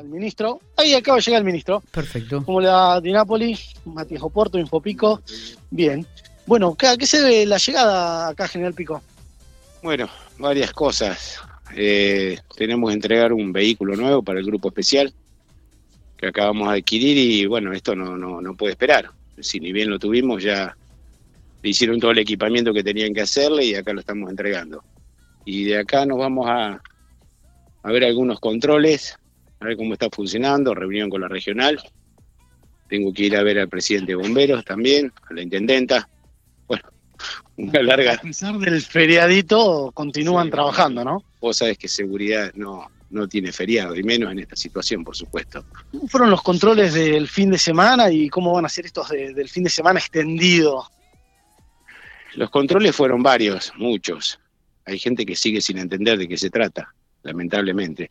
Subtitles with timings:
[0.00, 0.60] al ministro.
[0.76, 1.82] Ahí acaba de llegar el ministro.
[1.90, 2.42] Perfecto.
[2.44, 3.56] ¿Cómo le da Di Napoli?
[3.84, 5.22] Matías Oporto, Infopico.
[5.70, 6.06] Bien.
[6.46, 9.02] Bueno, ¿a qué se debe la llegada acá, General Pico?
[9.82, 10.08] Bueno,
[10.38, 11.38] varias cosas.
[11.76, 15.12] Eh, tenemos que entregar un vehículo nuevo para el grupo especial
[16.16, 19.10] que acabamos de adquirir y bueno, esto no, no, no puede esperar.
[19.38, 20.76] Si ni bien lo tuvimos, ya
[21.62, 24.82] le hicieron todo el equipamiento que tenían que hacerle y acá lo estamos entregando.
[25.44, 26.82] Y de acá nos vamos a,
[27.82, 29.16] a ver algunos controles,
[29.60, 31.78] a ver cómo está funcionando, reunión con la regional.
[32.88, 36.08] Tengo que ir a ver al presidente de bomberos también, a la intendenta.
[36.66, 36.82] Bueno,
[37.56, 38.14] una larga.
[38.14, 40.50] A pesar del feriadito, continúan Sí.
[40.52, 41.22] trabajando, ¿no?
[41.40, 45.64] Vos sabés que seguridad no, no tiene feriado, y menos en esta situación, por supuesto.
[45.92, 49.34] ¿Cómo fueron los controles del fin de semana y cómo van a ser estos de-
[49.34, 50.86] del fin de semana extendido?
[52.34, 54.38] Los controles fueron varios, muchos.
[54.86, 58.10] Hay gente que sigue sin entender de qué se trata, lamentablemente.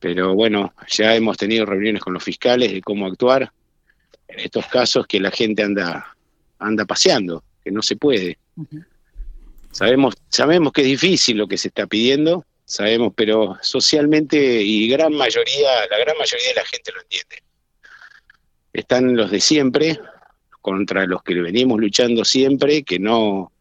[0.00, 3.52] Pero bueno, ya hemos tenido reuniones con los fiscales de cómo actuar
[4.26, 6.16] en estos casos que la gente anda,
[6.58, 8.38] anda paseando, que no se puede.
[9.70, 15.12] Sabemos, sabemos que es difícil lo que se está pidiendo, sabemos, pero socialmente y gran
[15.12, 17.42] mayoría, la gran mayoría de la gente lo entiende.
[18.72, 20.00] Están los de siempre,
[20.60, 23.52] contra los que venimos luchando siempre, que no,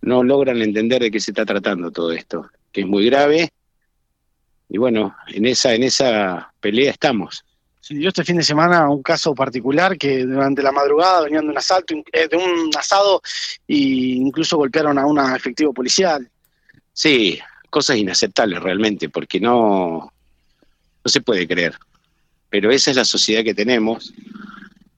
[0.00, 3.50] no logran entender de qué se está tratando todo esto, que es muy grave.
[4.68, 7.44] Y bueno, en esa, en esa pelea estamos.
[7.80, 11.50] Se dio este fin de semana un caso particular que durante la madrugada venían de
[11.52, 13.22] un asalto, eh, de un asado
[13.66, 16.28] e incluso golpearon a un efectivo policial.
[16.92, 17.38] Sí,
[17.70, 20.12] cosas inaceptables realmente, porque no,
[21.04, 21.78] no se puede creer.
[22.50, 24.12] Pero esa es la sociedad que tenemos.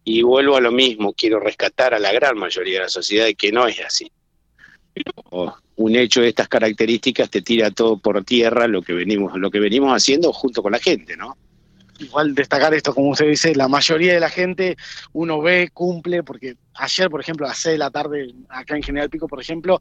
[0.03, 3.35] Y vuelvo a lo mismo, quiero rescatar a la gran mayoría de la sociedad de
[3.35, 4.11] que no es así.
[4.95, 5.57] Pero
[5.91, 9.59] un hecho de estas características te tira todo por tierra lo que venimos, lo que
[9.59, 11.37] venimos haciendo junto con la gente, ¿no?
[11.99, 14.77] Igual destacar esto, como usted dice, la mayoría de la gente
[15.13, 18.83] uno ve, cumple, porque ayer, por ejemplo, a las 6 de la tarde, acá en
[18.83, 19.79] General Pico, por ejemplo,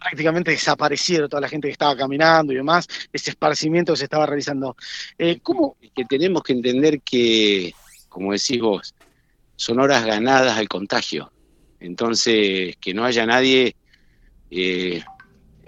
[0.00, 4.24] prácticamente desaparecieron toda la gente que estaba caminando y demás, ese esparcimiento que se estaba
[4.24, 4.76] realizando.
[5.18, 5.76] Eh, ¿Cómo?
[5.94, 7.74] que tenemos que entender que,
[8.08, 8.94] como decís vos,
[9.56, 11.30] son horas ganadas al contagio.
[11.80, 13.76] Entonces, que no haya nadie,
[14.50, 15.02] eh,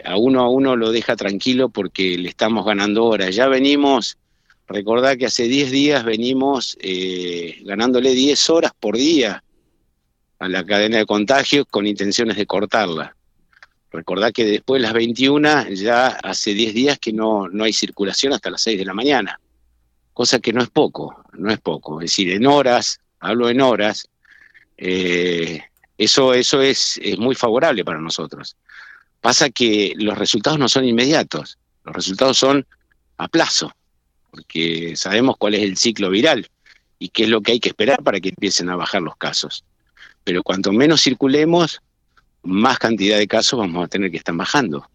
[0.05, 3.35] a uno a uno lo deja tranquilo porque le estamos ganando horas.
[3.35, 4.19] Ya venimos,
[4.67, 9.43] recordá que hace 10 días venimos eh, ganándole 10 horas por día
[10.39, 13.17] a la cadena de contagios con intenciones de cortarla.
[13.93, 18.33] Recordá que después de las 21 ya hace 10 días que no, no hay circulación
[18.33, 19.41] hasta las 6 de la mañana
[20.21, 22.03] cosa que no es poco, no es poco.
[22.03, 24.07] Es decir, en horas, hablo en horas,
[24.77, 25.63] eh,
[25.97, 28.55] eso, eso es, es muy favorable para nosotros.
[29.21, 32.67] Pasa que los resultados no son inmediatos, los resultados son
[33.19, 33.73] a plazo,
[34.31, 36.49] porque sabemos cuál es el ciclo viral
[36.99, 39.65] y qué es lo que hay que esperar para que empiecen a bajar los casos.
[40.25, 41.81] Pero cuanto menos circulemos,
[42.43, 44.87] más cantidad de casos vamos a tener que estar bajando.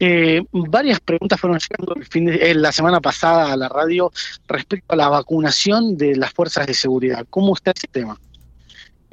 [0.00, 4.10] Eh, varias preguntas fueron llegando el fin de- eh, la semana pasada a la radio
[4.48, 7.24] respecto a la vacunación de las fuerzas de seguridad.
[7.30, 8.18] ¿Cómo está ese tema?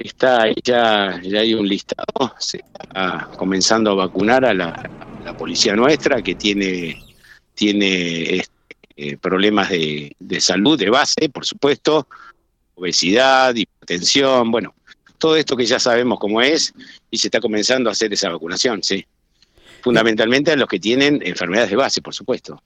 [0.00, 2.06] Está ahí ya, ya hay un listado,
[2.38, 7.04] se está comenzando a vacunar a la, a la policía nuestra que tiene,
[7.54, 8.54] tiene este,
[8.96, 12.08] eh, problemas de, de salud de base, por supuesto,
[12.76, 14.74] obesidad, hipertensión, bueno,
[15.18, 16.72] todo esto que ya sabemos cómo es
[17.10, 19.04] y se está comenzando a hacer esa vacunación, sí.
[19.82, 22.62] Fundamentalmente a los que tienen enfermedades de base, por supuesto.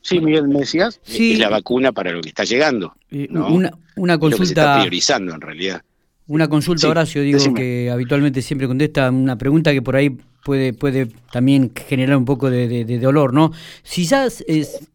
[0.00, 0.98] Sí, Miguel, ¿me decías?
[1.04, 1.34] Sí.
[1.34, 3.48] Es la vacuna para lo que está llegando, Eh, No.
[3.48, 5.82] una, una lo que se está consulta, priorizando en realidad.
[6.26, 7.60] Una consulta, Sí, Horacio, digo decime.
[7.60, 12.50] que habitualmente siempre contesta una pregunta que por ahí puede, puede también generar un poco
[12.50, 13.52] de, de- de dolor, ¿no?
[13.82, 14.44] Si ya es-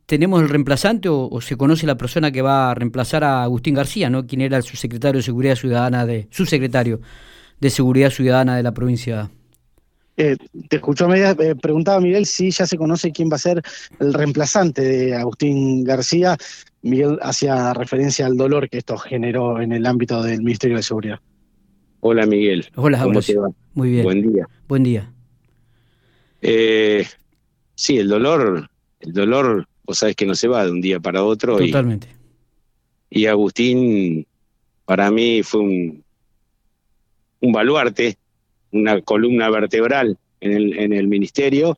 [0.06, 3.76] tenemos el reemplazante o, o se conoce la persona que va a reemplazar a Agustín
[3.76, 4.26] García, ¿no?
[4.26, 7.00] Quien era el subsecretario de Seguridad Ciudadana de, subsecretario
[7.60, 9.30] de Seguridad Ciudadana de la provincia.
[10.22, 10.36] Eh,
[10.68, 13.62] te escuchó a media, eh, preguntaba Miguel si ya se conoce quién va a ser
[14.02, 16.36] el reemplazante de Agustín García.
[16.82, 21.20] Miguel hacía referencia al dolor que esto generó en el ámbito del Ministerio de Seguridad.
[22.02, 23.50] Hola Miguel, Hola, ¿cómo te va?
[23.76, 24.04] Muy bien.
[24.04, 24.22] Buen,
[24.68, 25.02] Buen día.
[25.04, 25.14] día.
[26.42, 27.06] Eh,
[27.76, 31.24] sí, el dolor, el dolor, vos sabés que no se va de un día para
[31.24, 31.62] otro.
[31.62, 32.10] Y, Totalmente.
[33.10, 34.28] y Agustín,
[34.84, 36.04] para mí, fue un,
[37.40, 38.18] un baluarte,
[38.72, 41.78] una columna vertebral en el, en el ministerio.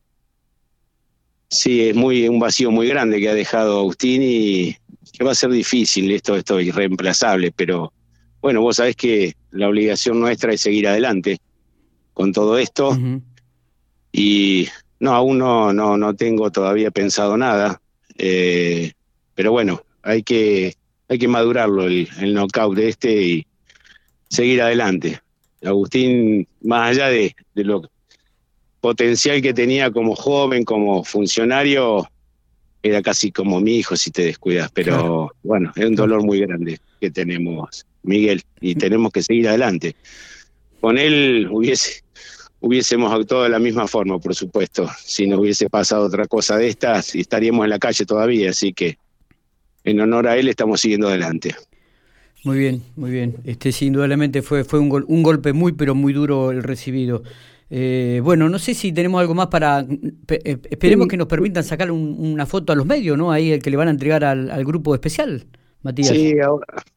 [1.49, 4.75] Sí, es muy un vacío muy grande que ha dejado Agustín y
[5.11, 7.91] que va a ser difícil esto, esto es irreemplazable, pero
[8.41, 11.39] bueno, vos sabés que la obligación nuestra es seguir adelante
[12.13, 12.97] con todo esto.
[14.11, 14.67] Y
[14.99, 17.81] no, aún no, no, no tengo todavía pensado nada.
[18.17, 18.91] Eh,
[19.35, 20.75] pero bueno, hay que,
[21.07, 23.47] hay que madurarlo el, el knockout de este y
[24.29, 25.21] seguir adelante.
[25.63, 27.83] Agustín, más allá de, de lo
[28.79, 32.07] potencial que tenía como joven, como funcionario,
[32.83, 36.79] era casi como mi hijo si te descuidas, pero bueno, es un dolor muy grande
[36.99, 39.95] que tenemos, Miguel, y tenemos que seguir adelante.
[40.79, 42.03] Con él hubiese,
[42.59, 46.69] hubiésemos actuado de la misma forma, por supuesto, si no hubiese pasado otra cosa de
[46.69, 48.97] estas, y estaríamos en la calle todavía, así que
[49.83, 51.55] en honor a él estamos siguiendo adelante.
[52.43, 53.35] Muy bien, muy bien.
[53.43, 57.23] Este, sí, indudablemente fue, fue un, un golpe muy, pero muy duro el recibido.
[57.73, 59.79] Eh, bueno, no sé si tenemos algo más para...
[59.79, 63.31] Eh, esperemos que nos permitan sacar una foto a los medios, ¿no?
[63.31, 65.45] Ahí el que le van a entregar al, grupo especial,
[65.81, 66.09] Matías.
[66.09, 66.33] Sí,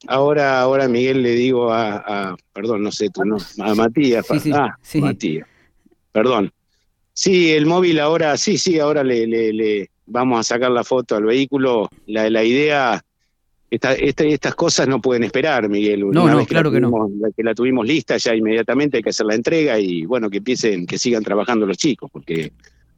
[0.09, 4.27] ahora, ahora, Miguel le digo a, perdón, no sé tú, no, a Matías.
[4.53, 5.47] ah, Matías.
[6.11, 6.53] Perdón.
[7.13, 11.15] Sí, el móvil ahora, sí, sí, ahora le, le, le vamos a sacar la foto
[11.15, 11.89] al vehículo.
[12.07, 13.01] La, la idea
[13.75, 16.01] estas cosas no pueden esperar, Miguel.
[16.11, 17.09] no, no, claro que, no.
[17.37, 20.87] que la tuvimos lista, ya inmediatamente hay que hacer la entrega y bueno, que empiecen,
[20.87, 22.53] que sigan trabajando los chicos, porque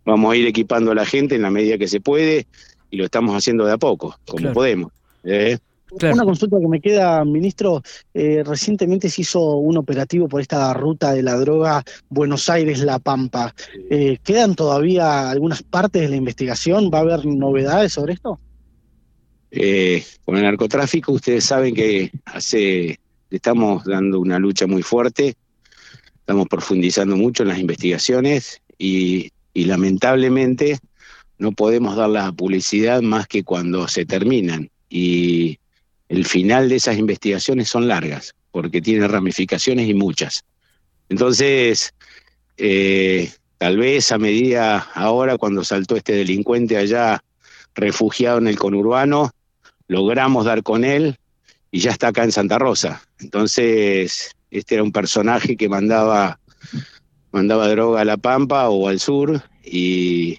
[0.05, 2.47] vamos a ir equipando a la gente en la medida que se puede
[2.91, 4.93] y lo estamos haciendo de a poco, como podemos.
[5.25, 5.59] ¿eh?
[6.03, 7.83] Una consulta que me queda, ministro.
[8.13, 13.55] Eh, recientemente se hizo un operativo por esta ruta de la droga Buenos Aires-La Pampa.
[13.89, 16.91] Eh, ¿Quedan todavía algunas partes de la investigación?
[16.93, 18.41] ¿Va a haber novedades sobre esto?
[19.59, 23.01] Eh, con el narcotráfico, ustedes saben que hace,
[23.31, 25.35] estamos dando una lucha muy fuerte,
[26.19, 30.79] estamos profundizando mucho en las investigaciones y, lamentablemente
[31.39, 34.71] no podemos dar la publicidad más que cuando se terminan.
[34.91, 35.59] Y
[36.11, 40.45] el final de esas investigaciones son largas, porque tienen ramificaciones y muchas.
[41.09, 41.95] Entonces,
[42.59, 47.23] eh, tal vez a medida ahora, cuando saltó este delincuente allá
[47.75, 49.31] refugiado en el conurbano,
[49.89, 51.17] logramos dar con él
[51.71, 53.03] y ya está acá en Santa Rosa.
[53.21, 56.39] Entonces, este era un personaje que mandaba,
[57.33, 60.39] mandaba droga a La Pampa o al sur y,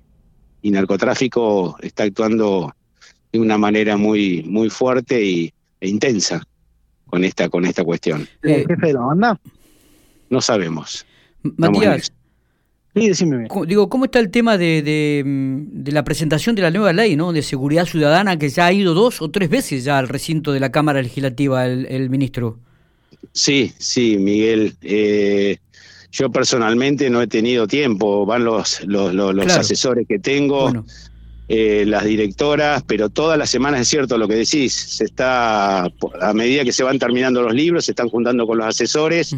[0.63, 2.75] narcotráfico está actuando
[3.31, 6.43] de una manera muy, muy fuerte y, e intensa
[7.05, 8.27] con esta, con esta cuestión.
[8.41, 9.39] ¿El jefe de la banda?
[10.29, 11.05] No sabemos.
[11.43, 12.11] Matías,
[13.67, 17.31] Digo, ¿cómo está el tema de, mm, de, la presentación de la nueva ley ¿no?
[17.31, 20.59] de seguridad ciudadana que ya ha ido dos o tres veces ya al recinto de
[20.59, 22.59] la Cámara Legislativa el, ministro?
[23.33, 24.75] Sí, sí, Miguel.
[24.81, 25.57] Eh,
[26.11, 30.85] yo personalmente no he tenido tiempo, van los, los, los, asesores que tengo,
[31.49, 36.33] eh, las directoras, pero todas las semanas es cierto lo que decís, se está, a
[36.33, 39.35] medida que se van terminando los libros, se están juntando con los asesores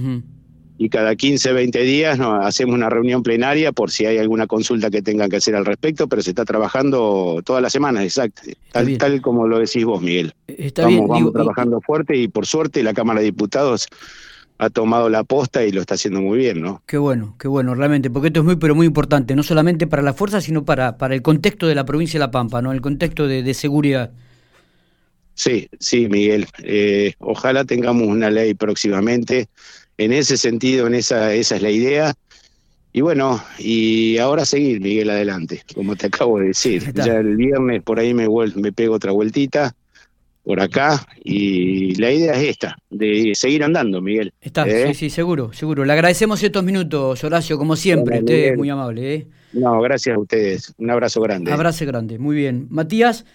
[0.81, 5.01] y cada 15, 20 días hacemos una reunión plenaria por si hay alguna consulta que
[5.01, 9.45] tengan que hacer al respecto, pero se está trabajando toda la semana, exacto, tal, como
[9.45, 10.33] lo decís vos, Miguel.
[10.47, 11.05] Está bien.
[11.05, 13.89] Vamos trabajando fuerte y por suerte la Cámara de Diputados
[14.57, 16.81] ha tomado la posta y lo está haciendo muy bien, ¿no?
[16.85, 20.01] Qué bueno, qué bueno, realmente, porque esto es muy, pero muy importante, no solamente para
[20.01, 22.71] la fuerza, sino para, para el contexto de la provincia de La Pampa, ¿no?
[22.71, 24.11] El contexto de, seguridad.
[25.33, 26.47] Sí, sí, Miguel.
[26.63, 29.49] Eh, ojalá tengamos una ley próximamente
[29.99, 32.13] en ese sentido, en esa, esa es la idea.
[32.93, 36.91] Y bueno, y ahora seguir, Miguel, adelante, como te acabo de decir.
[36.93, 39.75] Ya el viernes por ahí me, me pego otra vueltita
[40.43, 44.33] por acá y la idea es esta, de seguir andando, Miguel.
[44.39, 44.87] Está, ¿Eh?
[44.87, 45.83] sí, sí, seguro, seguro.
[45.83, 49.15] Le agradecemos estos minutos, Horacio, como siempre, usted es muy amable.
[49.15, 49.27] ¿eh?
[49.51, 50.73] No, gracias a ustedes.
[50.77, 51.51] Un abrazo grande.
[51.51, 52.67] Abrazo grande, muy bien.
[52.69, 53.25] Matías.